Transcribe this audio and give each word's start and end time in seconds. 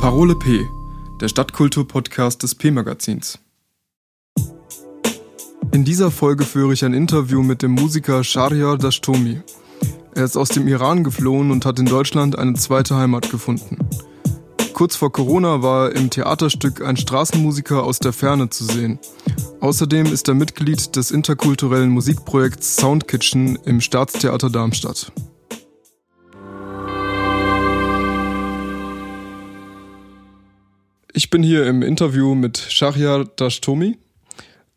Parole 0.00 0.34
P, 0.34 0.66
der 1.20 1.28
Stadtkultur-Podcast 1.28 2.42
des 2.42 2.54
P-Magazins. 2.54 3.38
In 5.72 5.84
dieser 5.84 6.10
Folge 6.10 6.44
führe 6.44 6.72
ich 6.72 6.86
ein 6.86 6.94
Interview 6.94 7.42
mit 7.42 7.60
dem 7.60 7.72
Musiker 7.72 8.24
Shahryar 8.24 8.78
Dashtomi. 8.78 9.42
Er 10.14 10.24
ist 10.24 10.38
aus 10.38 10.48
dem 10.48 10.66
Iran 10.68 11.04
geflohen 11.04 11.50
und 11.50 11.66
hat 11.66 11.78
in 11.78 11.84
Deutschland 11.84 12.38
eine 12.38 12.54
zweite 12.54 12.96
Heimat 12.96 13.30
gefunden. 13.30 13.76
Kurz 14.72 14.96
vor 14.96 15.12
Corona 15.12 15.60
war 15.60 15.90
er 15.90 15.96
im 15.96 16.08
Theaterstück 16.08 16.80
ein 16.80 16.96
Straßenmusiker 16.96 17.84
aus 17.84 17.98
der 17.98 18.14
Ferne 18.14 18.48
zu 18.48 18.64
sehen. 18.64 18.98
Außerdem 19.60 20.06
ist 20.06 20.28
er 20.28 20.34
Mitglied 20.34 20.96
des 20.96 21.10
interkulturellen 21.10 21.90
Musikprojekts 21.90 22.76
Sound 22.76 23.06
Kitchen 23.06 23.56
im 23.66 23.82
Staatstheater 23.82 24.48
Darmstadt. 24.48 25.12
Ich 31.22 31.28
bin 31.28 31.42
hier 31.42 31.66
im 31.66 31.82
Interview 31.82 32.34
mit 32.34 32.56
Shahryar 32.56 33.26
Dashtomi. 33.26 33.98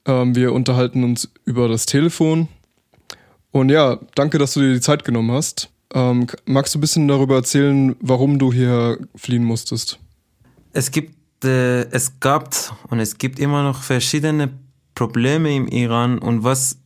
Ähm, 0.03 0.35
wir 0.35 0.51
unterhalten 0.51 1.05
uns 1.05 1.31
über 1.45 1.69
das 1.69 1.85
Telefon. 1.85 2.49
Und 3.51 3.69
ja, 3.69 3.97
danke, 4.15 4.39
dass 4.39 4.53
du 4.53 4.59
dir 4.59 4.73
die 4.73 4.81
Zeit 4.81 5.05
genommen 5.05 5.31
hast. 5.31 5.69
Ähm, 5.93 6.27
magst 6.43 6.75
du 6.75 6.79
ein 6.79 6.81
bisschen 6.81 7.07
darüber 7.07 7.35
erzählen, 7.35 7.95
warum 8.01 8.39
du 8.39 8.51
hier 8.51 8.97
fliehen 9.15 9.45
musstest? 9.45 9.99
Es 10.73 10.91
gibt, 10.91 11.45
äh, 11.45 11.83
es 11.91 12.19
gab 12.19 12.53
und 12.89 12.99
es 12.99 13.17
gibt 13.17 13.39
immer 13.39 13.63
noch 13.63 13.81
verschiedene 13.81 14.49
Probleme 14.95 15.55
im 15.55 15.69
Iran 15.69 16.19
und 16.19 16.43
was 16.43 16.77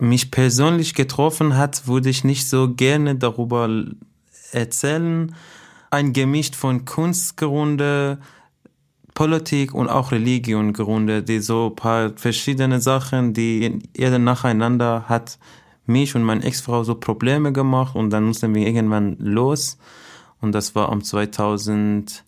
mich 0.00 0.32
persönlich 0.32 0.92
getroffen 0.92 1.56
hat, 1.56 1.86
würde 1.86 2.10
ich 2.10 2.24
nicht 2.24 2.48
so 2.48 2.74
gerne 2.74 3.14
darüber 3.14 3.70
erzählen. 4.50 5.36
Ein 5.90 6.12
Gemisch 6.12 6.50
von 6.50 6.84
Kunstgründe, 6.84 8.18
Politik 9.14 9.72
und 9.72 9.88
auch 9.88 10.12
Religion 10.12 10.72
Gründe, 10.72 11.22
die 11.22 11.38
so 11.38 11.68
ein 11.68 11.76
paar 11.76 12.10
verschiedene 12.16 12.80
Sachen, 12.80 13.32
die 13.32 13.78
jeder 13.96 14.18
nacheinander 14.18 15.04
hat 15.08 15.38
mich 15.86 16.14
und 16.16 16.22
meine 16.24 16.44
Ex-Frau 16.44 16.82
so 16.82 16.94
Probleme 16.96 17.52
gemacht 17.52 17.94
und 17.94 18.10
dann 18.10 18.24
mussten 18.24 18.54
wir 18.54 18.66
irgendwann 18.66 19.16
los 19.18 19.78
und 20.40 20.52
das 20.52 20.74
war 20.74 20.90
um 20.90 21.02
2013 21.02 22.24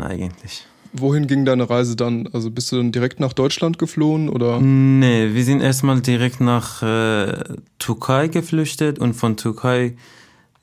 eigentlich. 0.00 0.66
Wohin 0.92 1.28
ging 1.28 1.44
deine 1.44 1.70
Reise 1.70 1.94
dann? 1.94 2.28
Also 2.32 2.50
bist 2.50 2.72
du 2.72 2.76
dann 2.76 2.90
direkt 2.90 3.20
nach 3.20 3.32
Deutschland 3.32 3.78
geflohen 3.78 4.28
oder? 4.28 4.60
Nee, 4.60 5.32
wir 5.32 5.44
sind 5.44 5.60
erstmal 5.60 6.00
direkt 6.00 6.40
nach 6.40 6.82
äh, 6.82 7.44
Türkei 7.78 8.26
geflüchtet 8.26 8.98
und 8.98 9.14
von 9.14 9.36
Türkei 9.36 9.96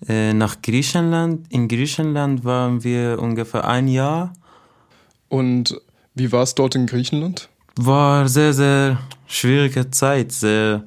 äh, 0.06 0.34
nach 0.34 0.62
Griechenland. 0.62 1.46
In 1.50 1.70
Griechenland 1.70 2.44
waren 2.44 2.84
wir 2.84 3.20
ungefähr 3.22 3.66
ein 3.66 3.88
Jahr 3.88 4.34
und 5.30 5.80
wie 6.16 6.32
war 6.32 6.44
es 6.44 6.56
dort 6.56 6.76
in 6.76 6.88
Griechenland? 6.88 7.50
War 7.76 8.28
sehr, 8.28 8.54
sehr 8.54 9.00
schwierige 9.28 9.92
Zeit, 9.92 10.32
sehr 10.32 10.84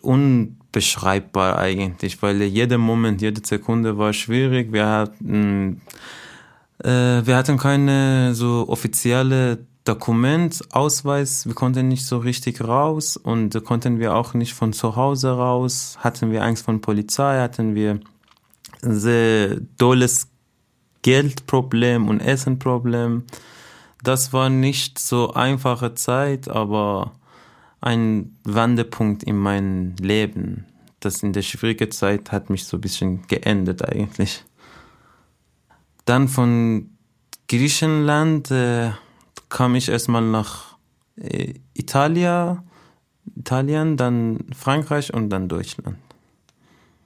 unbeschreibbar 0.00 1.58
eigentlich, 1.58 2.22
weil 2.22 2.42
jeder 2.42 2.78
Moment, 2.78 3.20
jede 3.20 3.46
Sekunde 3.46 3.98
war 3.98 4.12
schwierig. 4.12 4.72
Wir 4.72 4.86
hatten, 4.86 5.82
äh, 6.82 6.88
wir 7.26 7.36
hatten 7.36 7.58
keine 7.58 8.34
so 8.34 8.66
offizielle 8.68 9.66
Dokument, 9.84 10.60
Ausweis, 10.72 11.46
wir 11.46 11.54
konnten 11.54 11.86
nicht 11.86 12.06
so 12.06 12.18
richtig 12.18 12.60
raus 12.60 13.16
und 13.16 13.62
konnten 13.64 14.00
wir 14.00 14.16
auch 14.16 14.34
nicht 14.34 14.52
von 14.52 14.72
zu 14.72 14.96
Hause 14.96 15.30
raus. 15.30 15.96
Hatten 16.00 16.32
wir 16.32 16.42
Angst 16.42 16.64
von 16.64 16.80
Polizei, 16.80 17.38
hatten 17.38 17.74
wir 17.74 18.00
sehr 18.82 19.60
dolles 19.78 20.28
Geldproblem 21.06 22.08
und 22.08 22.18
Essenproblem. 22.18 23.22
Das 24.02 24.32
war 24.32 24.50
nicht 24.50 24.98
so 24.98 25.34
einfache 25.34 25.94
Zeit, 25.94 26.48
aber 26.48 27.12
ein 27.80 28.36
Wendepunkt 28.42 29.22
in 29.22 29.36
meinem 29.36 29.94
Leben. 30.00 30.64
Das 30.98 31.22
in 31.22 31.32
der 31.32 31.42
schwierigen 31.42 31.92
Zeit 31.92 32.32
hat 32.32 32.50
mich 32.50 32.64
so 32.64 32.78
ein 32.78 32.80
bisschen 32.80 33.24
geändert 33.28 33.88
eigentlich. 33.88 34.42
Dann 36.06 36.26
von 36.26 36.90
Griechenland 37.46 38.50
äh, 38.50 38.90
kam 39.48 39.76
ich 39.76 39.88
erstmal 39.88 40.22
nach 40.22 40.76
äh, 41.14 41.54
Italien, 41.74 42.62
Italien, 43.36 43.96
dann 43.96 44.40
Frankreich 44.58 45.14
und 45.14 45.30
dann 45.30 45.48
Deutschland. 45.48 45.98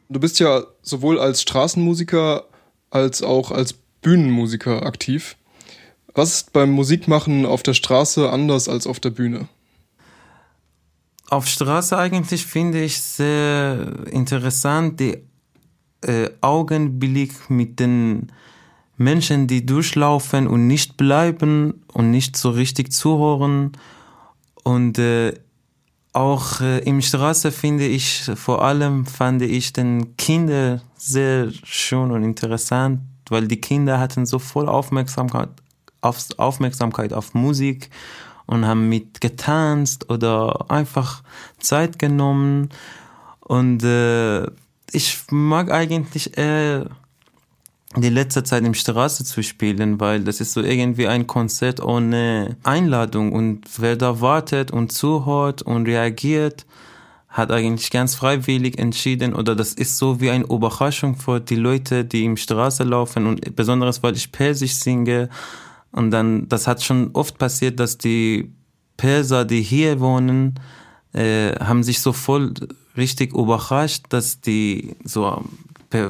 Du 0.08 0.18
bist 0.18 0.40
ja 0.40 0.62
sowohl 0.80 1.20
als 1.20 1.42
Straßenmusiker 1.42 2.46
als 2.90 3.22
auch 3.22 3.50
als 3.50 3.79
Bühnenmusiker 4.02 4.84
aktiv. 4.84 5.36
Was 6.14 6.34
ist 6.34 6.52
beim 6.52 6.70
Musikmachen 6.70 7.46
auf 7.46 7.62
der 7.62 7.74
Straße 7.74 8.30
anders 8.30 8.68
als 8.68 8.86
auf 8.86 9.00
der 9.00 9.10
Bühne? 9.10 9.48
Auf 11.28 11.46
Straße 11.46 11.96
eigentlich 11.96 12.44
finde 12.44 12.82
ich 12.82 13.00
sehr 13.00 13.94
interessant 14.10 14.98
die 14.98 15.18
äh, 16.02 16.30
Augenblick 16.40 17.48
mit 17.48 17.78
den 17.78 18.32
Menschen, 18.96 19.46
die 19.46 19.64
durchlaufen 19.64 20.48
und 20.48 20.66
nicht 20.66 20.96
bleiben 20.96 21.84
und 21.92 22.10
nicht 22.10 22.36
so 22.36 22.50
richtig 22.50 22.92
zuhören. 22.92 23.72
Und 24.64 24.98
äh, 24.98 25.34
auch 26.12 26.60
äh, 26.60 26.80
im 26.80 27.00
Straße 27.00 27.52
finde 27.52 27.86
ich, 27.86 28.28
vor 28.34 28.64
allem 28.64 29.06
fand 29.06 29.42
ich 29.42 29.72
den 29.72 30.16
Kinder 30.16 30.82
sehr 30.96 31.52
schön 31.62 32.10
und 32.10 32.24
interessant 32.24 33.00
weil 33.30 33.48
die 33.48 33.60
Kinder 33.60 33.98
hatten 33.98 34.26
so 34.26 34.38
voll 34.38 34.68
Aufmerksamkeit 34.68 35.48
auf, 36.00 36.26
Aufmerksamkeit 36.36 37.12
auf 37.12 37.34
Musik 37.34 37.90
und 38.46 38.66
haben 38.66 38.88
mit 38.88 39.20
getanzt 39.20 40.10
oder 40.10 40.70
einfach 40.70 41.22
Zeit 41.58 41.98
genommen. 41.98 42.70
Und 43.40 43.84
äh, 43.84 44.46
ich 44.92 45.18
mag 45.30 45.70
eigentlich 45.70 46.36
eher 46.36 46.86
die 47.96 48.08
letzte 48.08 48.44
Zeit 48.44 48.64
im 48.64 48.74
Straße 48.74 49.24
zu 49.24 49.42
spielen, 49.42 50.00
weil 50.00 50.22
das 50.22 50.40
ist 50.40 50.52
so 50.52 50.62
irgendwie 50.62 51.08
ein 51.08 51.26
Konzert 51.26 51.80
ohne 51.80 52.56
Einladung 52.62 53.32
und 53.32 53.62
wer 53.78 53.96
da 53.96 54.20
wartet 54.20 54.70
und 54.70 54.92
zuhört 54.92 55.62
und 55.62 55.86
reagiert, 55.86 56.66
hat 57.30 57.52
eigentlich 57.52 57.90
ganz 57.90 58.16
freiwillig 58.16 58.78
entschieden 58.78 59.34
oder 59.34 59.54
das 59.54 59.72
ist 59.72 59.96
so 59.96 60.20
wie 60.20 60.30
eine 60.30 60.44
Überraschung 60.44 61.16
für 61.16 61.40
die 61.40 61.54
Leute, 61.54 62.04
die 62.04 62.24
im 62.24 62.36
Straße 62.36 62.82
laufen 62.82 63.26
und 63.26 63.56
besonders 63.56 64.02
weil 64.02 64.16
ich 64.16 64.32
Persisch 64.32 64.74
singe 64.74 65.28
und 65.92 66.10
dann, 66.10 66.48
das 66.48 66.66
hat 66.66 66.82
schon 66.82 67.10
oft 67.14 67.38
passiert, 67.38 67.80
dass 67.80 67.98
die 67.98 68.52
Perser, 68.96 69.44
die 69.44 69.62
hier 69.62 70.00
wohnen, 70.00 70.58
äh, 71.12 71.52
haben 71.56 71.82
sich 71.82 72.00
so 72.00 72.12
voll 72.12 72.52
richtig 72.96 73.32
überrascht, 73.32 74.04
dass 74.10 74.40
die 74.40 74.96
so 75.04 75.42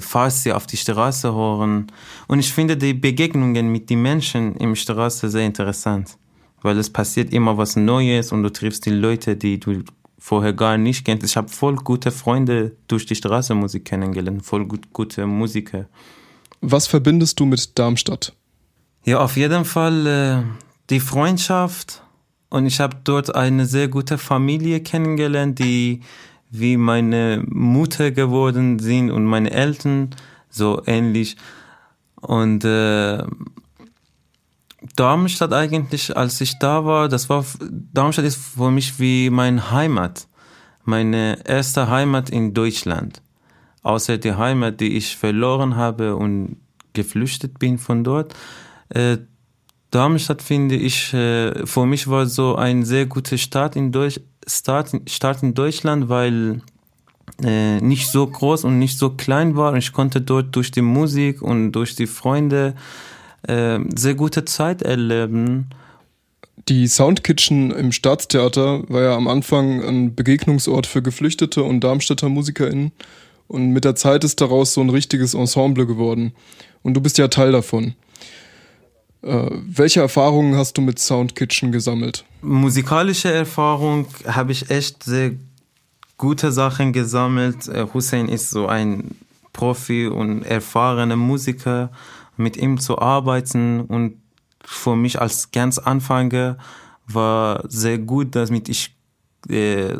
Farsi 0.01 0.53
auf 0.53 0.67
die 0.67 0.77
Straße 0.77 1.33
hören. 1.33 1.87
Und 2.29 2.39
ich 2.39 2.53
finde 2.53 2.77
die 2.77 2.95
Begegnungen 2.95 3.71
mit 3.73 3.89
den 3.89 4.03
Menschen 4.03 4.57
im 4.57 4.75
Straße 4.75 5.31
sehr 5.31 5.47
interessant, 5.47 6.19
weil 6.63 6.79
es 6.79 6.91
passiert 6.91 7.33
immer 7.33 7.57
was 7.57 7.77
Neues 7.77 8.33
und 8.33 8.43
du 8.43 8.51
triffst 8.51 8.85
die 8.85 8.91
Leute, 8.91 9.37
die 9.37 9.59
du 9.59 9.83
vorher 10.21 10.53
gar 10.53 10.77
nicht 10.77 11.05
kennt. 11.05 11.25
Ich 11.25 11.37
habe 11.37 11.49
voll 11.49 11.77
gute 11.77 12.13
Freunde 12.13 12.77
durch 12.87 13.07
die 13.07 13.17
Straßenmusik 13.17 13.85
kennengelernt, 13.87 14.45
voll 14.45 14.67
gut, 14.67 14.93
gute 14.93 15.27
Musiker. 15.27 15.87
Was 16.61 16.87
verbindest 16.87 17.41
du 17.41 17.47
mit 17.47 17.79
Darmstadt? 17.79 18.35
Ja, 19.05 19.21
auf 19.21 19.37
jeden 19.37 19.65
Fall 19.65 20.07
äh, 20.07 20.43
die 20.91 21.01
Freundschaft. 21.01 22.03
Und 22.51 22.67
ich 22.67 22.81
habe 22.81 22.97
dort 23.03 23.35
eine 23.35 23.65
sehr 23.65 23.89
gute 23.89 24.19
Familie 24.19 24.81
kennengelernt, 24.81 25.59
die 25.59 26.01
wie 26.51 26.77
meine 26.77 27.43
Mutter 27.47 28.11
geworden 28.11 28.79
sind 28.81 29.11
und 29.11 29.25
meine 29.25 29.53
Eltern 29.53 30.11
so 30.51 30.83
ähnlich. 30.85 31.37
Und 32.21 32.65
äh, 32.65 33.23
Darmstadt 34.97 35.53
eigentlich, 35.53 36.17
als 36.17 36.41
ich 36.41 36.59
da 36.59 36.85
war, 36.85 37.09
das 37.09 37.29
war, 37.29 37.45
Darmstadt 37.93 38.25
ist 38.25 38.39
für 38.39 38.71
mich 38.71 38.99
wie 38.99 39.31
meine 39.31 39.71
Heimat. 39.71 40.27
Meine 40.85 41.47
erste 41.47 41.89
Heimat 41.89 42.31
in 42.31 42.55
Deutschland. 42.55 43.23
Außer 43.83 44.19
die 44.19 44.35
Heimat, 44.35 44.81
die 44.81 44.97
ich 44.97 45.17
verloren 45.17 45.77
habe 45.77 46.17
und 46.17 46.57
geflüchtet 46.93 47.59
bin 47.59 47.79
von 47.79 48.05
dort. 48.05 48.35
Äh, 48.89 49.19
Darmstadt 49.91 50.43
finde 50.43 50.77
ich, 50.77 51.13
äh, 51.13 51.67
für 51.67 51.85
mich 51.85 52.09
war 52.09 52.27
so 52.27 52.57
ein 52.57 52.85
sehr 52.85 53.07
guter 53.07 53.37
Start 53.39 53.77
in, 53.77 53.93
Deutsch, 53.93 54.21
Start, 54.47 54.93
Start 55.07 55.43
in 55.43 55.55
Deutschland, 55.55 56.09
weil 56.09 56.63
äh, 57.43 57.81
nicht 57.81 58.09
so 58.09 58.27
groß 58.27 58.65
und 58.65 58.79
nicht 58.79 58.99
so 58.99 59.11
klein 59.11 59.57
war. 59.57 59.75
Ich 59.77 59.93
konnte 59.93 60.21
dort 60.21 60.55
durch 60.55 60.71
die 60.71 60.83
Musik 60.83 61.43
und 61.43 61.73
durch 61.73 61.97
die 61.97 62.07
Freunde 62.07 62.75
äh, 63.43 63.79
sehr 63.95 64.15
gute 64.15 64.45
Zeit 64.45 64.83
erleben. 64.83 65.71
Die 66.69 66.87
Sound 66.87 67.25
Kitchen 67.25 67.71
im 67.71 67.91
Staatstheater 67.93 68.89
war 68.89 69.03
ja 69.03 69.17
am 69.17 69.29
Anfang 69.29 69.83
ein 69.83 70.15
Begegnungsort 70.15 70.87
für 70.87 71.03
Geflüchtete 71.03 71.63
und 71.63 71.81
Darmstädter 71.81 72.29
MusikerInnen. 72.29 72.93
Und 73.49 73.71
mit 73.71 73.85
der 73.85 73.97
Zeit 73.97 74.23
ist 74.23 74.41
daraus 74.41 74.75
so 74.75 74.81
ein 74.81 74.91
richtiges 74.91 75.35
Ensemble 75.35 75.87
geworden. 75.87 76.33
Und 76.83 76.95
du 76.95 77.01
bist 77.01 77.19
ja 77.19 77.29
Teil 77.29 77.53
davon. 77.53 77.95
Äh, 79.23 79.51
welche 79.51 80.01
Erfahrungen 80.01 80.57
hast 80.57 80.79
du 80.79 80.83
mit 80.83 80.99
Sound 80.99 81.35
Kitchen 81.35 81.73
gesammelt? 81.73 82.25
Musikalische 82.43 83.33
Erfahrung 83.33 84.07
habe 84.27 84.53
ich 84.53 84.71
echt 84.71 85.03
sehr 85.03 85.33
gute 86.17 86.53
Sachen 86.53 86.93
gesammelt. 86.93 87.69
Äh, 87.69 87.87
Hussein 87.93 88.29
ist 88.29 88.51
so 88.51 88.67
ein 88.67 89.17
Profi 89.53 90.07
und 90.07 90.43
erfahrener 90.43 91.17
Musiker. 91.17 91.91
Mit 92.41 92.57
ihm 92.57 92.79
zu 92.79 92.99
arbeiten 92.99 93.83
und 93.83 94.17
für 94.65 94.97
mich 94.97 95.21
als 95.21 95.51
ganz 95.51 95.79
Anfänger 95.79 96.57
war 97.07 97.65
sehr 97.69 97.99
gut, 97.99 98.35
damit 98.35 98.69
ich 98.69 98.97
äh, 99.49 99.97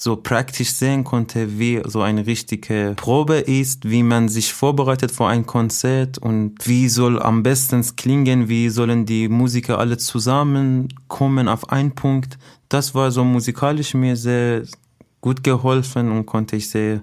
so 0.00 0.16
praktisch 0.16 0.70
sehen 0.70 1.04
konnte, 1.04 1.58
wie 1.58 1.80
so 1.84 2.02
eine 2.02 2.26
richtige 2.26 2.94
Probe 2.96 3.36
ist, 3.36 3.88
wie 3.88 4.02
man 4.02 4.28
sich 4.28 4.52
vorbereitet 4.52 5.10
für 5.10 5.26
ein 5.26 5.46
Konzert 5.46 6.18
und 6.18 6.54
wie 6.66 6.88
soll 6.88 7.20
am 7.20 7.42
besten 7.42 7.82
klingen, 7.96 8.48
wie 8.48 8.68
sollen 8.68 9.06
die 9.06 9.28
Musiker 9.28 9.78
alle 9.78 9.96
zusammenkommen 9.96 11.48
auf 11.48 11.70
einen 11.70 11.94
Punkt. 11.94 12.38
Das 12.68 12.94
war 12.94 13.10
so 13.10 13.24
musikalisch 13.24 13.94
mir 13.94 14.16
sehr 14.16 14.62
gut 15.20 15.42
geholfen 15.42 16.10
und 16.10 16.26
konnte 16.26 16.56
ich 16.56 16.68
sehr 16.68 17.02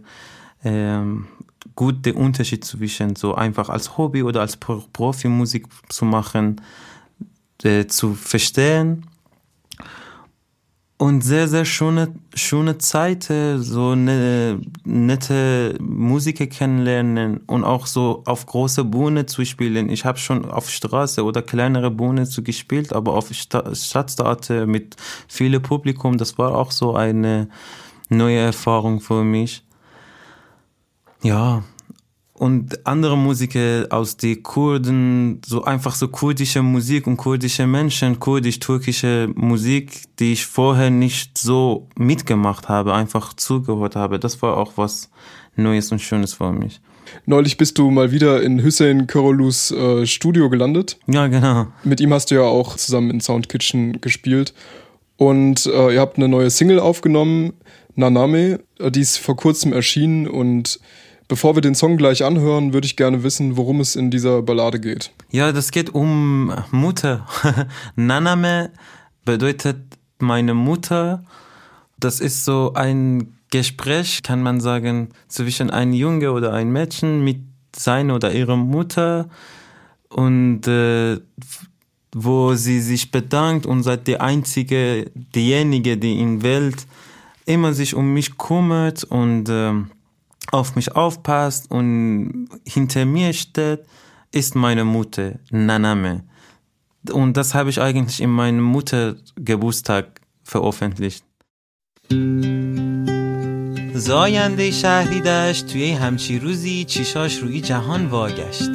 ähm, 0.63 1.27
gut 1.75 2.05
den 2.05 2.15
Unterschied 2.15 2.65
zwischen 2.65 3.15
so 3.15 3.35
einfach 3.35 3.69
als 3.69 3.97
Hobby 3.97 4.23
oder 4.23 4.41
als 4.41 4.57
Profi 4.57 5.27
Musik 5.27 5.67
zu 5.89 6.05
machen, 6.05 6.61
äh, 7.63 7.85
zu 7.87 8.13
verstehen 8.13 9.05
und 11.01 11.21
sehr, 11.21 11.47
sehr 11.47 11.65
schöne, 11.65 12.13
schöne 12.35 12.77
Zeit, 12.77 13.23
so 13.23 13.89
eine 13.89 14.61
nette 14.83 15.75
Musiker 15.79 16.45
kennenlernen 16.45 17.37
und 17.47 17.63
auch 17.63 17.87
so 17.87 18.21
auf 18.27 18.45
große 18.45 18.83
Bühne 18.83 19.25
zu 19.25 19.43
spielen. 19.43 19.89
Ich 19.89 20.05
habe 20.05 20.19
schon 20.19 20.45
auf 20.45 20.69
Straße 20.69 21.23
oder 21.23 21.41
kleinere 21.41 21.89
Bühne 21.89 22.27
zu 22.27 22.43
gespielt, 22.43 22.93
aber 22.93 23.13
auf 23.13 23.31
Stadttheater 23.33 24.67
mit 24.67 24.95
vielem 25.27 25.63
Publikum, 25.63 26.19
das 26.19 26.37
war 26.37 26.53
auch 26.53 26.69
so 26.69 26.93
eine 26.93 27.47
neue 28.09 28.37
Erfahrung 28.37 29.01
für 29.01 29.23
mich. 29.23 29.63
Ja, 31.23 31.63
und 32.41 32.87
andere 32.87 33.15
Musiker 33.15 33.85
aus 33.91 34.17
die 34.17 34.41
Kurden, 34.41 35.41
so 35.45 35.63
einfach 35.63 35.93
so 35.93 36.07
kurdische 36.07 36.63
Musik 36.63 37.05
und 37.05 37.17
kurdische 37.17 37.67
Menschen, 37.67 38.19
kurdisch-türkische 38.19 39.29
Musik, 39.35 40.05
die 40.17 40.33
ich 40.33 40.47
vorher 40.47 40.89
nicht 40.89 41.37
so 41.37 41.87
mitgemacht 41.95 42.67
habe, 42.67 42.95
einfach 42.95 43.35
zugehört 43.35 43.95
habe. 43.95 44.17
Das 44.17 44.41
war 44.41 44.57
auch 44.57 44.71
was 44.75 45.11
Neues 45.55 45.91
und 45.91 46.01
Schönes 46.01 46.33
für 46.33 46.51
mich. 46.51 46.81
Neulich 47.27 47.57
bist 47.57 47.77
du 47.77 47.91
mal 47.91 48.11
wieder 48.11 48.41
in 48.41 48.57
Hüseyin 48.57 49.05
Körolus 49.05 49.69
äh, 49.69 50.07
Studio 50.07 50.49
gelandet. 50.49 50.97
Ja, 51.05 51.27
genau. 51.27 51.67
Mit 51.83 52.01
ihm 52.01 52.11
hast 52.11 52.31
du 52.31 52.35
ja 52.35 52.41
auch 52.41 52.75
zusammen 52.75 53.11
in 53.11 53.21
Sound 53.21 53.49
Kitchen 53.49 54.01
gespielt. 54.01 54.55
Und 55.15 55.67
äh, 55.67 55.93
ihr 55.93 55.99
habt 55.99 56.17
eine 56.17 56.27
neue 56.27 56.49
Single 56.49 56.79
aufgenommen, 56.79 57.53
Naname. 57.93 58.61
Die 58.79 59.01
ist 59.01 59.17
vor 59.17 59.35
kurzem 59.35 59.73
erschienen 59.73 60.27
und 60.27 60.79
Bevor 61.31 61.55
wir 61.55 61.61
den 61.61 61.75
Song 61.75 61.95
gleich 61.95 62.25
anhören, 62.25 62.73
würde 62.73 62.85
ich 62.85 62.97
gerne 62.97 63.23
wissen, 63.23 63.55
worum 63.55 63.79
es 63.79 63.95
in 63.95 64.11
dieser 64.11 64.41
Ballade 64.41 64.81
geht. 64.81 65.13
Ja, 65.31 65.53
das 65.53 65.71
geht 65.71 65.95
um 65.95 66.53
Mutter. 66.71 67.25
Naname 67.95 68.71
bedeutet 69.23 69.77
meine 70.19 70.53
Mutter. 70.53 71.23
Das 71.97 72.19
ist 72.19 72.43
so 72.43 72.73
ein 72.73 73.37
Gespräch, 73.49 74.23
kann 74.23 74.43
man 74.43 74.59
sagen, 74.59 75.11
zwischen 75.29 75.69
einem 75.69 75.93
Junge 75.93 76.33
oder 76.33 76.51
einem 76.51 76.73
Mädchen 76.73 77.23
mit 77.23 77.39
seiner 77.73 78.15
oder 78.15 78.33
ihrer 78.33 78.57
Mutter 78.57 79.29
und 80.09 80.67
äh, 80.67 81.17
wo 82.13 82.55
sie 82.55 82.81
sich 82.81 83.09
bedankt 83.09 83.65
und 83.65 83.83
seid 83.83 84.05
die 84.05 84.19
einzige, 84.19 85.09
diejenige, 85.15 85.95
die 85.95 86.19
in 86.19 86.41
der 86.41 86.51
Welt 86.51 86.87
immer 87.45 87.71
sich 87.71 87.95
um 87.95 88.13
mich 88.13 88.37
kümmert 88.37 89.05
und 89.05 89.47
äh, 89.47 89.71
auf 90.52 90.76
mich 90.76 90.94
aufpasst 90.94 91.70
und 91.70 92.48
hinter 92.66 93.04
mir 93.04 93.32
steht, 93.32 93.80
ist 94.32 94.54
meine 94.54 94.84
Mutter, 94.84 95.32
Naname. 95.50 96.24
Und 97.10 97.36
das 97.36 97.54
habe 97.54 97.70
ich 97.70 97.80
eigentlich 97.80 98.20
in 98.20 98.30
meinem 98.30 98.62
Muttergeburtstag 98.62 100.20
veröffentlicht. 100.42 101.24
زاینده 103.94 104.70
شهری 104.70 105.20
داشت 105.20 105.66
توی 105.66 105.92
همچی 105.92 106.38
روزی 106.38 106.84
چیشاش 106.84 107.38
روی 107.38 107.60
جهان 107.60 108.06
واگشت 108.06 108.70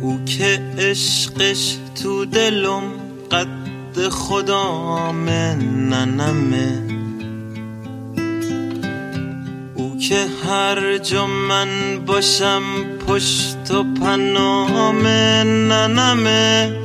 او 0.00 0.24
که 0.24 0.62
عشقش 0.78 1.78
تو 2.02 2.24
دلم 2.24 2.82
قد 3.30 4.08
خدام 4.08 5.28
ننمه 5.28 6.93
که 10.09 10.25
هر 10.45 10.97
جا 10.97 11.27
من 11.27 11.67
باشم 12.05 12.61
پشت 13.07 13.71
و 13.71 13.83
پنام 13.83 15.07
ننمه. 15.07 16.77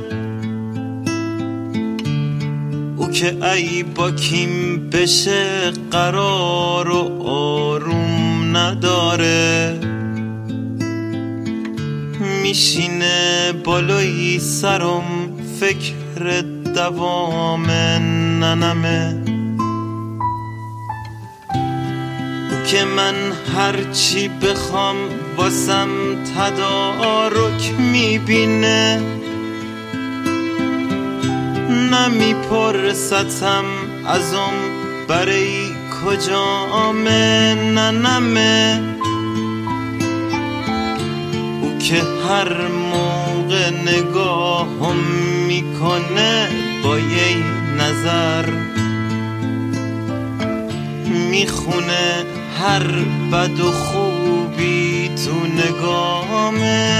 او 2.97 3.11
که 3.11 3.45
ای 3.45 3.83
با 3.83 4.11
کیم 4.11 4.89
بشه 4.89 5.71
قرار 5.91 6.89
و 6.89 7.27
آروم 7.27 8.57
نداره. 8.57 9.79
میشینه 12.43 13.51
بالای 13.63 14.39
سرم 14.39 15.03
فکر 15.59 16.41
دوام 16.75 17.71
ننمه. 18.41 19.30
که 22.67 22.83
من 22.83 23.15
هرچی 23.55 24.27
بخوام 24.27 24.95
واسم 25.37 25.89
تدارک 26.37 27.71
می‌بینه. 27.79 29.01
نمیپرستم 31.91 33.65
ازم 34.05 34.53
برای 35.07 35.69
کجامه 36.05 37.53
ننمه 37.55 38.81
او 41.61 41.77
که 41.77 42.03
هر 42.29 42.67
موقع 42.67 43.69
نگاهم 43.69 44.95
می‌کنه 45.47 46.47
با 46.83 46.99
یه 46.99 47.37
نظر 47.77 48.45
می‌خونه. 51.31 52.25
هر 52.61 52.87
بد 53.31 53.59
و 53.59 53.71
خوبی 53.71 55.09
تو 55.25 55.31
نگامه. 55.47 56.91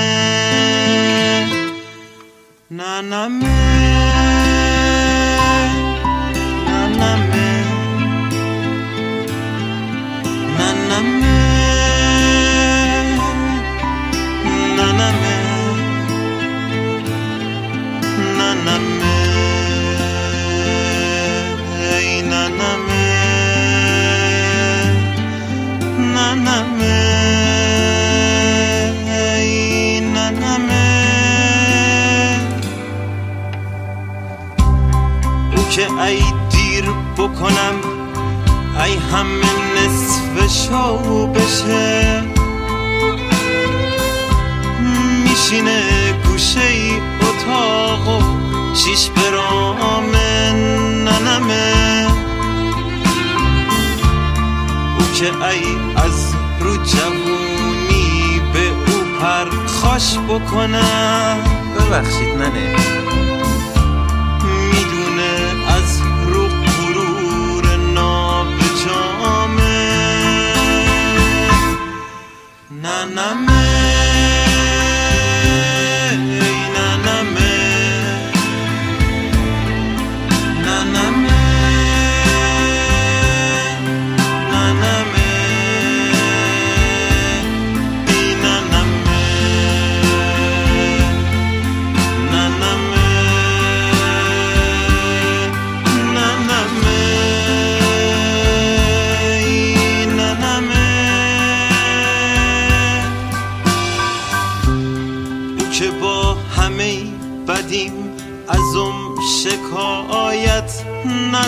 ننمه 2.71 4.40
بکنم. 60.39 61.37
ببخشید 61.75 62.29
ننه 62.29 63.00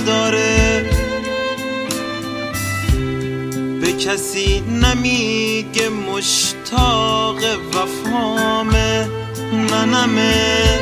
نداره. 0.04 0.90
به 3.82 3.94
کسی 3.94 4.60
نمیگه 4.60 5.90
مشتاق 5.90 7.38
وفامه 7.74 9.08
ننمه 9.54 10.80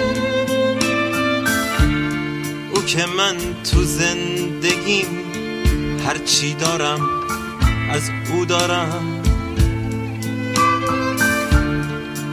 او 2.75 2.81
که 2.85 3.05
من 3.17 3.35
تو 3.71 3.83
زندگیم 3.83 5.07
هرچی 6.05 6.53
دارم 6.53 7.09
از 7.91 8.01
او 8.33 8.45
دارم. 8.45 9.21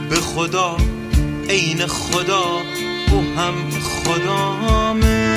به 0.09 0.15
خدا 0.15 0.77
عین 1.49 1.87
خدا 1.87 2.45
او 3.11 3.21
هم 3.37 3.53
خدامه. 3.81 5.28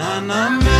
na 0.00 0.18
na 0.18 0.48
me. 0.48 0.79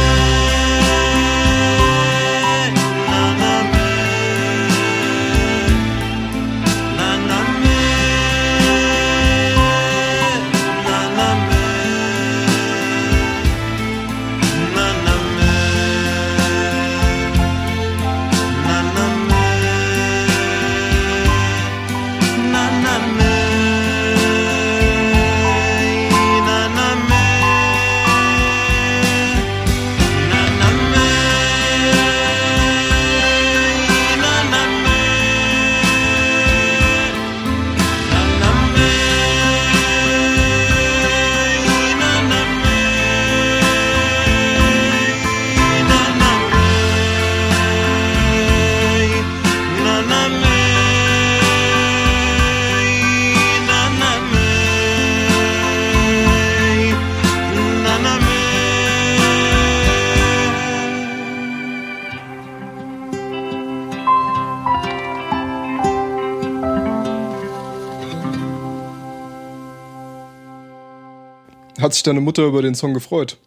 Hat 71.80 71.94
sich 71.94 72.02
deine 72.02 72.20
Mutter 72.20 72.44
über 72.44 72.62
den 72.62 72.74
Song 72.74 72.94
gefreut? 72.94 73.38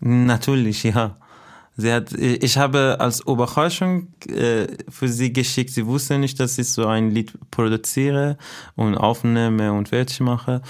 Natürlich, 0.00 0.82
ja. 0.82 1.16
Sie 1.76 1.92
hat, 1.92 2.12
ich 2.12 2.56
habe 2.56 2.98
als 3.00 3.20
Überraschung 3.20 4.08
äh, 4.28 4.68
für 4.88 5.08
sie 5.08 5.32
geschickt. 5.32 5.70
Sie 5.70 5.86
wusste 5.86 6.18
nicht, 6.18 6.38
dass 6.38 6.56
ich 6.56 6.68
so 6.68 6.86
ein 6.86 7.10
Lied 7.10 7.32
produziere 7.50 8.38
und 8.76 8.96
aufnehme 8.96 9.72
und 9.72 9.88
fertig 9.88 10.20
mache. 10.20 10.62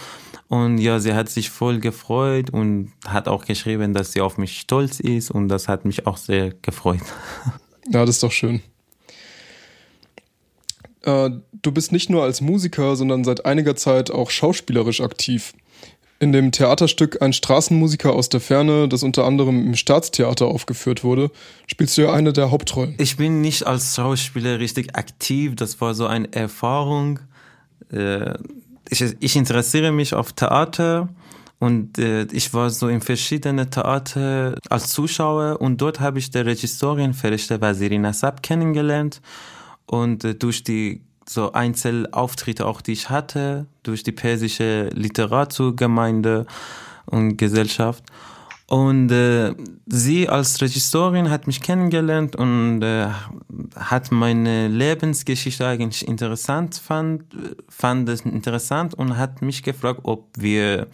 Und 0.49 0.79
ja, 0.79 1.01
sie 1.01 1.13
hat 1.13 1.29
sich 1.29 1.51
voll 1.51 1.79
gefreut 1.79 2.51
und 2.51 2.93
hat 3.07 3.29
auch 3.29 3.45
geschrieben, 3.45 3.93
dass 3.93 4.13
sie 4.13 4.21
auf 4.23 4.39
mich 4.39 4.61
stolz 4.61 5.01
ist 5.01 5.31
und 5.31 5.49
das 5.49 5.69
hat 5.69 5.85
mich 5.85 6.07
auch 6.07 6.17
sehr 6.17 6.53
gefreut. 6.63 7.01
Ja, 7.91 8.07
das 8.07 8.15
ist 8.15 8.23
doch 8.23 8.33
schön. 8.33 8.63
Äh, 11.03 11.29
du 11.53 11.71
bist 11.71 11.93
nicht 11.93 12.09
nur 12.09 12.23
als 12.23 12.41
Musiker, 12.41 12.97
sondern 12.97 13.25
seit 13.25 13.45
einiger 13.45 13.77
Zeit 13.77 14.11
auch 14.11 14.31
schauspielerisch 14.31 15.03
aktiv. 15.03 15.53
In 16.21 16.33
dem 16.33 16.53
Theaterstück 16.53 17.21
Ein 17.21 17.33
Straßenmusiker 17.33 18.13
aus 18.13 18.29
der 18.29 18.41
Ferne, 18.41 18.89
das 18.89 19.03
unter 19.03 19.25
anderem 19.25 19.67
im 19.67 19.75
Staatstheater 19.75 20.47
aufgeführt 20.47 21.05
wurde, 21.05 21.31
spielst 21.67 21.99
du 21.99 22.03
ja 22.03 22.13
eine 22.13 22.33
der 22.33 22.51
Hauptrollen. 22.51 22.95
Ich 22.99 23.17
bin 23.17 23.41
nicht 23.41 23.67
als 23.67 23.97
Schauspieler 23.97 24.59
richtig 24.59 24.97
aktiv, 24.97 25.57
das 25.57 25.81
war 25.81 25.95
so 25.95 26.07
eine 26.07 26.33
Erfahrung. 26.33 27.21
Äh, 27.93 28.35
ich, 28.89 29.05
ich 29.19 29.37
interessiere 29.37 29.93
mich 29.93 30.15
auf 30.15 30.33
Theater 30.33 31.09
und 31.59 31.99
äh, 31.99 32.25
ich 32.33 32.53
war 32.55 32.71
so 32.71 32.89
in 32.89 33.01
verschiedenen 33.01 33.71
Theater 33.71 34.57
als 34.69 34.91
Zuschauer 34.91 35.61
und 35.61 35.81
dort 35.81 36.01
habe 36.01 36.19
ich 36.19 36.31
die 36.31 36.39
Regisseurin 36.39 37.15
Ferishte 37.15 37.61
Waziri 37.61 37.99
Nasab 37.99 38.43
kennengelernt 38.43 39.21
und 39.87 40.25
äh, 40.25 40.35
durch 40.35 40.63
die 40.63 41.03
so 41.29 41.53
Einzelauftritte 41.53 42.67
auch, 42.67 42.81
die 42.81 42.93
ich 42.93 43.11
hatte, 43.11 43.67
durch 43.83 44.03
die 44.03 44.13
persische 44.13 44.89
Literaturgemeinde 44.93 46.47
und 47.07 47.37
Gesellschaft. 47.37 48.05
Und 48.67 49.11
äh, 49.11 49.55
sie 49.87 50.29
als 50.29 50.61
Regisseurin 50.63 51.29
hat 51.29 51.47
mich 51.47 51.61
kennengelernt 51.61 52.35
und 52.35 52.83
äh, 52.83 53.09
hat 53.77 54.11
meine 54.11 54.69
Lebensgeschichte 54.69 55.67
eigentlich 55.67 56.09
interessant 56.09 56.77
fand, 56.77 57.25
fand 57.69 58.09
es 58.09 58.23
interessant 58.23 58.95
und 58.95 59.19
hat 59.19 59.43
mich 59.43 59.63
gefragt, 59.63 60.01
ob 60.05 60.29
wir 60.37 60.87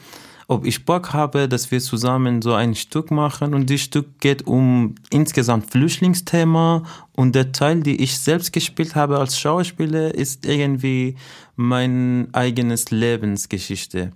ob 0.50 0.66
ich 0.66 0.85
Bock 0.85 1.12
habe, 1.12 1.49
dass 1.49 1.71
wir 1.71 1.78
zusammen 1.78 2.42
so 2.42 2.54
ein 2.54 2.75
Stück 2.75 3.12
machen. 3.12 3.54
Und 3.54 3.71
das 3.71 3.83
Stück 3.83 4.19
geht 4.19 4.49
um 4.49 4.97
insgesamt 5.11 5.71
Flüchtlingsthema. 5.71 6.83
Und 7.12 7.37
der 7.37 7.52
Teil, 7.52 7.85
die 7.85 8.02
ich 8.02 8.19
selbst 8.19 8.52
gespielt 8.52 8.97
habe 8.97 9.21
als 9.21 9.38
Schauspieler, 9.38 10.12
ist 10.12 10.47
irgendwie 10.47 11.14
mein 11.54 12.30
eigenes 12.33 12.90
Lebensgeschichte. 12.90 14.11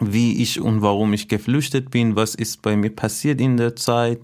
Wie 0.00 0.42
ich 0.42 0.60
und 0.60 0.82
warum 0.82 1.12
ich 1.12 1.28
geflüchtet 1.28 1.92
bin, 1.92 2.16
was 2.16 2.34
ist 2.34 2.60
bei 2.60 2.76
mir 2.76 2.90
passiert 2.90 3.40
in 3.40 3.56
der 3.56 3.76
Zeit. 3.76 4.22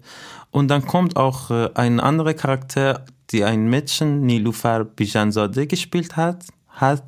Und 0.50 0.66
dann 0.66 0.84
kommt 0.84 1.14
auch 1.14 1.52
äh, 1.52 1.70
ein 1.74 2.00
anderer 2.00 2.34
Charakter, 2.34 3.04
die 3.30 3.44
ein 3.44 3.70
Mädchen, 3.70 4.26
Nilufar 4.26 4.82
Bijanzadeh, 4.82 5.68
gespielt 5.68 6.16
hat. 6.16 6.44
hat. 6.70 7.04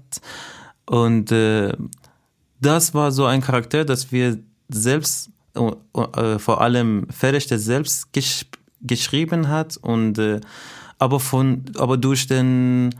Und 0.86 1.32
äh, 1.32 1.72
das 2.62 2.94
war 2.94 3.12
so 3.12 3.26
ein 3.26 3.40
Charakter, 3.40 3.84
dass 3.84 4.12
wir 4.12 4.38
selbst, 4.68 5.30
äh, 5.54 6.38
vor 6.38 6.60
allem 6.60 7.06
Ferrechte 7.10 7.58
selbst 7.58 8.12
gesch 8.12 8.46
geschrieben 8.84 9.46
hat 9.46 9.76
und 9.76 10.18
äh, 10.18 10.40
aber 10.98 11.20
von, 11.20 11.64
aber 11.78 11.96
durch 11.96 12.26
den 12.26 12.90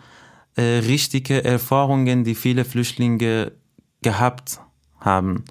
äh, 0.54 0.78
richtige 0.78 1.42
Erfahrungen, 1.45 2.23
die 2.23 2.37
viele 2.37 2.64
Flüchtlinge 2.64 3.50
gehabt 4.00 4.61
haben. 5.00 5.45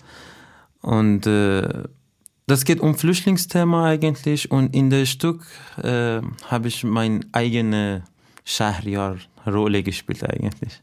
Und 0.82 1.28
äh, 1.28 1.84
das 2.48 2.64
geht 2.64 2.80
um 2.80 2.96
Flüchtlingsthema 2.96 3.86
eigentlich 3.86 4.52
und 4.52 4.74
in 4.74 4.90
der 4.90 5.06
Stück 5.06 5.46
äh, 5.84 6.22
habe 6.48 6.68
ich 6.70 6.86
meine 6.86 7.22
eigene 7.34 8.04
Schahriar-Rolle 8.46 9.84
gespielt 9.84 10.24
eigentlich. 10.24 10.82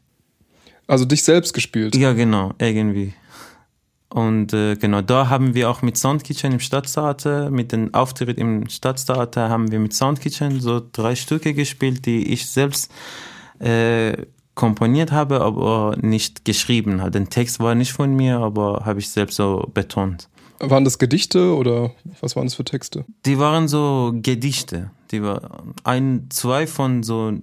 Also 0.89 1.05
dich 1.05 1.23
selbst 1.23 1.53
gespielt? 1.53 1.95
Ja, 1.95 2.13
genau, 2.13 2.53
irgendwie. 2.57 3.13
Und 4.09 4.53
äh, 4.53 4.75
genau, 4.75 5.03
da 5.03 5.29
haben 5.29 5.53
wir 5.53 5.69
auch 5.69 5.83
mit 5.83 5.97
Soundkitchen 5.97 6.53
im 6.53 6.59
Stadttheater, 6.59 7.51
mit 7.51 7.71
dem 7.71 7.93
Auftritt 7.93 8.39
im 8.39 8.67
Stadttheater 8.67 9.49
haben 9.49 9.71
wir 9.71 9.77
mit 9.77 9.93
Soundkitchen 9.93 10.59
so 10.59 10.81
drei 10.91 11.13
Stücke 11.13 11.53
gespielt, 11.53 12.07
die 12.07 12.33
ich 12.33 12.47
selbst 12.49 12.91
äh, 13.59 14.25
komponiert 14.55 15.11
habe, 15.11 15.41
aber 15.41 15.95
nicht 16.01 16.43
geschrieben 16.43 17.01
habe. 17.01 17.11
Den 17.11 17.29
Text 17.29 17.59
war 17.59 17.75
nicht 17.75 17.93
von 17.93 18.15
mir, 18.15 18.39
aber 18.39 18.81
habe 18.83 18.99
ich 18.99 19.11
selbst 19.11 19.35
so 19.35 19.69
betont. 19.71 20.27
Waren 20.59 20.85
das 20.85 20.97
Gedichte 20.97 21.55
oder 21.55 21.91
was 22.19 22.35
waren 22.35 22.47
das 22.47 22.55
für 22.55 22.65
Texte? 22.65 23.05
Die 23.27 23.37
waren 23.37 23.67
so 23.67 24.11
Gedichte. 24.15 24.89
Die 25.11 25.21
war 25.21 25.63
ein, 25.83 26.29
zwei 26.31 26.65
von 26.65 27.03
so 27.03 27.33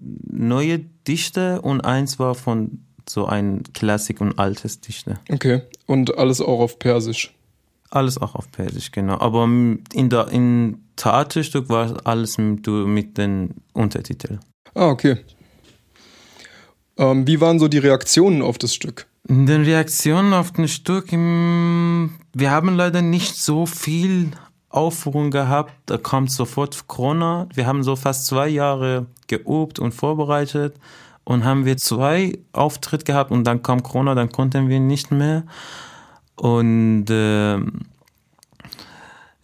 neue 0.00 0.78
Dichte 0.78 1.60
und 1.62 1.80
eins 1.82 2.18
war 2.18 2.34
von 2.34 2.84
so 3.08 3.26
ein 3.26 3.62
Klassik 3.74 4.20
und 4.20 4.38
altes 4.38 4.80
Dichte. 4.80 5.18
Okay. 5.30 5.62
Und 5.86 6.16
alles 6.16 6.40
auch 6.40 6.60
auf 6.60 6.78
Persisch. 6.78 7.34
Alles 7.90 8.18
auch 8.18 8.34
auf 8.36 8.50
Persisch, 8.52 8.92
genau. 8.92 9.18
Aber 9.18 9.44
in 9.44 10.08
der 10.10 10.28
in 10.28 10.84
Theaterstück 10.96 11.68
war 11.68 12.06
alles 12.06 12.38
mit, 12.38 12.66
mit 12.66 13.18
den 13.18 13.54
Untertiteln. 13.72 14.40
Ah, 14.74 14.88
okay. 14.88 15.16
Ähm, 16.96 17.26
wie 17.26 17.40
waren 17.40 17.58
so 17.58 17.66
die 17.66 17.78
Reaktionen 17.78 18.42
auf 18.42 18.58
das 18.58 18.74
Stück? 18.74 19.06
In 19.26 19.46
den 19.46 19.62
Reaktionen 19.62 20.32
auf 20.32 20.52
das 20.52 20.70
Stück, 20.70 21.10
wir 21.10 22.50
haben 22.50 22.74
leider 22.74 23.02
nicht 23.02 23.36
so 23.36 23.66
viel 23.66 24.30
Aufführung 24.70 25.30
gehabt. 25.30 25.72
Da 25.86 25.98
kommt 25.98 26.30
sofort 26.30 26.88
Corona. 26.88 27.48
Wir 27.54 27.66
haben 27.66 27.82
so 27.82 27.96
fast 27.96 28.26
zwei 28.26 28.48
Jahre 28.48 29.06
geübt 29.26 29.78
und 29.78 29.92
vorbereitet. 29.92 30.74
und 31.24 31.44
haben 31.44 31.64
wir 31.64 31.76
zwei 31.76 32.38
Auftritte 32.52 33.04
gehabt 33.04 33.30
und 33.30 33.44
dann 33.44 33.62
kam 33.62 33.82
Corona, 33.84 34.16
dann 34.16 34.32
konnten 34.32 34.68
wir 34.68 34.80
nicht 34.80 35.12
mehr. 35.12 35.44
Und 36.34 37.08
äh, 37.08 37.58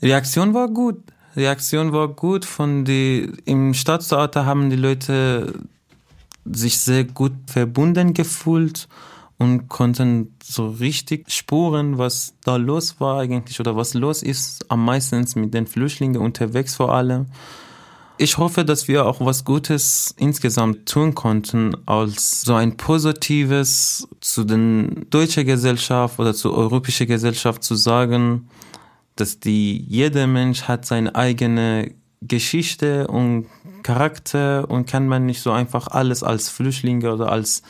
Reaktion 0.02 0.54
war 0.54 0.68
gut. 0.68 0.96
Reaktion 1.36 1.92
war 1.92 2.08
gut 2.08 2.44
von 2.44 2.84
die 2.84 3.30
im 3.44 3.74
Stadttheater 3.74 4.46
haben 4.46 4.70
die 4.70 4.76
Leute 4.76 5.52
sich 6.44 6.78
sehr 6.78 7.04
gut 7.04 7.34
verbunden 7.46 8.14
gefühlt 8.14 8.88
und 9.38 9.68
konnten 9.68 10.34
so 10.42 10.68
richtig 10.68 11.30
spuren, 11.30 11.98
was 11.98 12.34
da 12.44 12.56
los 12.56 13.00
war 13.00 13.20
eigentlich 13.20 13.60
oder 13.60 13.76
was 13.76 13.94
los 13.94 14.22
ist, 14.22 14.70
am 14.70 14.84
meisten 14.84 15.24
mit 15.36 15.52
den 15.52 15.66
Flüchtlingen 15.66 16.20
unterwegs 16.20 16.76
vor 16.76 16.94
allem. 16.94 17.26
Ich 18.18 18.38
hoffe, 18.38 18.64
dass 18.64 18.88
wir 18.88 19.04
auch 19.04 19.20
was 19.20 19.44
Gutes 19.44 20.14
insgesamt 20.16 20.88
tun 20.88 21.14
konnten, 21.14 21.76
als 21.84 22.42
so 22.42 22.54
ein 22.54 22.78
positives 22.78 24.08
zu 24.20 24.44
den 24.44 25.06
deutschen 25.10 25.44
Gesellschaft 25.44 26.18
oder 26.18 26.32
zur 26.32 26.56
europäischen 26.56 27.06
Gesellschaft 27.06 27.62
zu 27.62 27.74
sagen, 27.74 28.48
dass 29.16 29.38
die, 29.38 29.84
jeder 29.86 30.26
Mensch 30.26 30.62
hat 30.62 30.86
seine 30.86 31.14
eigene 31.14 31.92
Geschichte 32.22 33.06
und 33.06 33.46
Charakter 33.82 34.70
und 34.70 34.86
kann 34.88 35.08
man 35.08 35.26
nicht 35.26 35.42
so 35.42 35.52
einfach 35.52 35.88
alles 35.88 36.22
als 36.22 36.48
Flüchtlinge 36.48 37.12
oder 37.12 37.30
als 37.30 37.62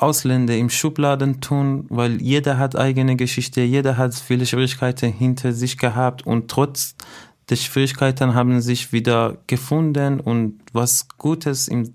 Ausländer 0.00 0.56
im 0.56 0.70
Schubladen 0.70 1.40
tun, 1.40 1.86
weil 1.88 2.22
jeder 2.22 2.58
hat 2.58 2.76
eigene 2.76 3.16
Geschichte, 3.16 3.60
jeder 3.60 3.96
hat 3.96 4.14
viele 4.14 4.46
Schwierigkeiten 4.46 5.12
hinter 5.12 5.52
sich 5.52 5.76
gehabt 5.76 6.26
und 6.26 6.50
trotz 6.50 6.94
der 7.50 7.56
Schwierigkeiten 7.56 8.34
haben 8.34 8.60
sich 8.60 8.92
wieder 8.92 9.38
gefunden 9.46 10.20
und 10.20 10.60
was 10.72 11.08
Gutes 11.18 11.68
in 11.68 11.94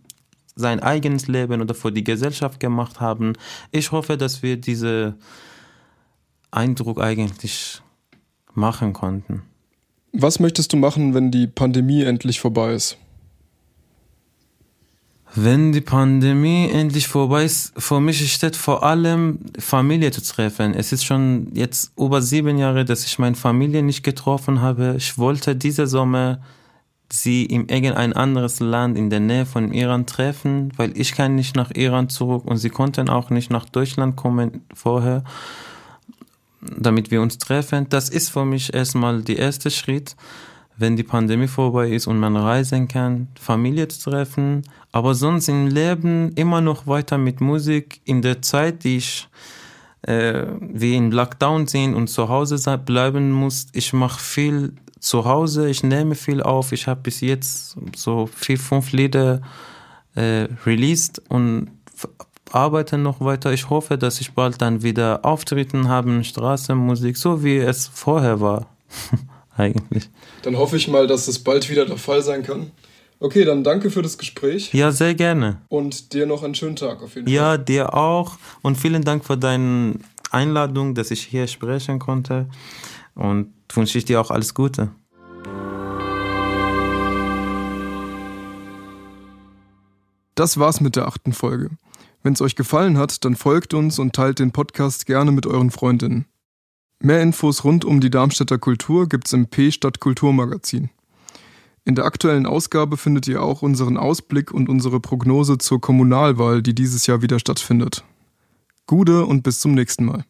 sein 0.56 0.80
eigenes 0.80 1.28
Leben 1.28 1.62
oder 1.62 1.74
für 1.74 1.92
die 1.92 2.04
Gesellschaft 2.04 2.60
gemacht 2.60 3.00
haben. 3.00 3.34
Ich 3.72 3.92
hoffe, 3.92 4.18
dass 4.18 4.42
wir 4.42 4.58
diesen 4.58 5.16
Eindruck 6.52 7.02
eigentlich 7.02 7.82
machen 8.54 8.94
konnten. 8.94 9.44
Was 10.14 10.40
möchtest 10.40 10.72
du 10.72 10.78
machen, 10.78 11.14
wenn 11.14 11.32
die 11.32 11.48
Pandemie 11.48 12.04
endlich 12.04 12.40
vorbei 12.40 12.74
ist? 12.74 12.98
Wenn 15.38 15.74
die 15.74 15.82
Pandemie 15.82 16.70
endlich 16.72 17.10
vorbei 17.10 17.44
ist, 17.44 17.74
für 17.78 18.00
mich 18.00 18.34
steht 18.34 18.56
vor 18.56 18.84
allem 18.84 19.40
Familie 19.60 20.12
zu 20.12 20.24
treffen. 20.24 20.74
Es 20.74 20.94
ist 20.94 21.04
schon 21.04 21.52
jetzt 21.54 21.92
über 21.98 22.22
sieben 22.22 22.58
Jahre, 22.58 22.86
dass 22.86 23.04
ich 23.04 23.20
meine 23.20 23.36
Familie 23.36 23.84
nicht 23.84 24.02
getroffen 24.02 24.62
habe. 24.62 24.96
Ich 24.98 25.18
wollte 25.18 25.58
diese 25.58 25.88
Sommer 25.88 26.40
sie 27.12 27.46
in 27.46 27.68
irgendein 27.68 28.14
anderes 28.14 28.62
Land 28.62 28.98
in 28.98 29.10
der 29.10 29.20
Nähe 29.20 29.46
von 29.46 29.74
Iran 29.74 30.06
treffen, 30.06 30.72
weil 30.78 30.98
ich 30.98 31.12
kann 31.12 31.36
nicht 31.36 31.56
nach 31.56 31.72
Iran 31.72 32.08
zurück 32.08 32.46
und 32.46 32.58
sie 32.58 32.70
konnten 32.70 33.10
auch 33.10 33.30
nicht 33.30 33.52
nach 33.52 33.66
Deutschland 33.66 34.16
kommen 34.16 34.62
vorher, 34.74 35.26
damit 36.62 37.12
wir 37.12 37.22
uns 37.22 37.38
treffen. 37.38 37.88
Das 37.90 38.08
ist 38.08 38.30
für 38.30 38.46
mich 38.46 38.74
erstmal 38.74 39.22
der 39.22 39.38
erste 39.38 39.70
Schritt 39.70 40.16
wenn 40.78 40.96
die 40.96 41.04
Pandemie 41.04 41.48
vorbei 41.48 41.90
ist 41.90 42.08
und 42.08 42.20
man 42.20 42.36
reisen 42.36 42.88
kann, 42.88 43.30
Familie 43.40 43.88
zu 43.88 44.10
treffen, 44.10 44.64
aber 44.92 45.16
sonst 45.16 45.48
im 45.48 45.68
Leben 45.68 46.32
immer 46.36 46.62
noch 46.62 46.88
weiter 46.88 47.18
mit 47.18 47.42
Musik. 47.42 48.02
In 48.06 48.22
der 48.22 48.42
Zeit, 48.42 48.84
die 48.84 48.98
ich 48.98 49.28
äh, 50.02 50.46
wie 50.60 50.96
in 50.96 51.12
Lockdown 51.12 51.68
sind 51.68 51.96
und 51.96 52.08
zu 52.08 52.30
Hause 52.30 52.78
bleiben 52.78 53.32
muss, 53.32 53.68
ich 53.74 53.94
mache 53.94 54.20
viel 54.20 54.74
zu 55.00 55.26
Hause, 55.26 55.70
ich 55.70 55.84
nehme 55.84 56.16
viel 56.16 56.42
auf. 56.42 56.72
Ich 56.72 56.88
habe 56.88 57.02
bis 57.02 57.22
jetzt 57.22 57.76
so 57.96 58.28
vier, 58.28 58.58
fünf 58.58 58.92
Lieder 58.92 59.42
äh, 60.16 60.48
released 60.66 61.22
und 61.30 61.72
arbeite 62.52 62.98
noch 62.98 63.20
weiter. 63.22 63.52
Ich 63.54 63.70
hoffe, 63.70 63.98
dass 63.98 64.22
ich 64.22 64.34
bald 64.34 64.62
dann 64.62 64.84
wieder 64.84 65.26
Auftritten 65.26 65.90
habe, 65.90 66.24
Straßenmusik, 66.24 67.18
so 67.18 67.44
wie 67.44 67.58
es 67.58 67.88
vorher 67.88 68.40
war. 68.40 68.68
eigentlich. 69.56 70.10
Dann 70.44 70.58
hoffe 70.58 70.78
ich 70.78 70.88
mal, 70.88 71.08
dass 71.08 71.28
es 71.28 71.40
bald 71.40 71.70
wieder 71.70 71.86
der 71.86 71.98
Fall 71.98 72.22
sein 72.22 72.44
kann. 72.44 72.72
Okay, 73.20 73.46
dann 73.46 73.64
danke 73.64 73.90
für 73.90 74.02
das 74.02 74.18
Gespräch. 74.18 74.74
Ja, 74.74 74.92
sehr 74.92 75.16
gerne. 75.16 75.62
Und 75.70 76.14
dir 76.14 76.26
noch 76.26 76.44
einen 76.44 76.54
schönen 76.56 76.76
Tag 76.76 77.02
auf 77.02 77.16
jeden 77.16 77.28
Ja, 77.30 77.50
Fall. 77.56 77.60
dir 77.60 77.94
auch. 77.94 78.38
Und 78.62 78.76
vielen 78.78 79.04
Dank 79.04 79.24
für 79.26 79.38
deine 79.38 79.96
Einladung, 80.32 80.94
dass 80.96 81.12
ich 81.12 81.22
hier 81.24 81.48
sprechen 81.48 81.98
konnte. 82.00 82.48
Und 83.16 83.54
wünsche 83.74 83.98
ich 83.98 84.06
dir 84.06 84.20
auch 84.20 84.32
alles 84.32 84.54
Gute. 84.54 84.92
Das 90.36 90.58
war's 90.60 90.82
mit 90.82 90.96
der 90.96 91.08
achten 91.08 91.32
Folge. 91.34 91.70
Wenn 92.24 92.34
es 92.34 92.42
euch 92.42 92.56
gefallen 92.56 92.98
hat, 92.98 93.24
dann 93.24 93.36
folgt 93.36 93.74
uns 93.74 94.00
und 94.00 94.14
teilt 94.14 94.40
den 94.40 94.52
Podcast 94.52 95.06
gerne 95.06 95.32
mit 95.32 95.46
euren 95.46 95.72
Freundinnen. 95.72 96.26
Mehr 97.06 97.22
Infos 97.22 97.64
rund 97.64 97.86
um 97.86 98.02
die 98.02 98.10
Darmstädter 98.10 98.58
Kultur 98.58 99.08
gibt's 99.08 99.32
im 99.32 99.46
P 99.46 99.70
Stadt 99.70 100.00
Kulturmagazin. 100.00 100.90
In 101.84 101.94
der 101.94 102.06
aktuellen 102.06 102.48
Ausgabe 102.48 102.98
findet 102.98 103.28
ihr 103.28 103.44
auch 103.44 103.62
unseren 103.62 103.96
Ausblick 103.96 104.52
und 104.52 104.70
unsere 104.70 105.00
Prognose 105.00 105.60
zur 105.60 105.80
Kommunalwahl, 105.80 106.64
die 106.64 106.74
dieses 106.74 107.06
Jahr 107.06 107.22
wieder 107.22 107.38
stattfindet. 107.38 108.04
Gude 108.88 109.28
und 109.28 109.44
bis 109.44 109.60
zum 109.60 109.76
nächsten 109.76 110.04
Mal. 110.04 110.26